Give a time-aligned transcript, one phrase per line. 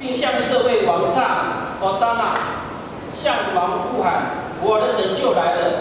[0.00, 1.24] 并向这位王上
[1.80, 2.36] 和山呐，
[3.12, 4.22] 向王呼喊
[4.62, 5.72] ：“我的拯救来了，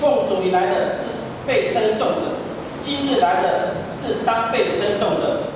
[0.00, 0.98] 奉主名来的是
[1.46, 2.36] 被称颂的，
[2.80, 5.51] 今日来的是当被称颂的。”